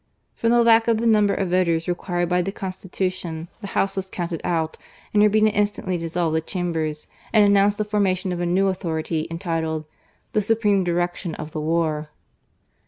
[0.33, 4.09] From the lack of the number of voters required by the Constitution, the House was
[4.09, 4.75] counted out,
[5.13, 9.85] and Urbina instantly dissolved the Chambers and announced the formation of a new authority entitled"
[10.33, 12.09] The Supreme Direction of the War."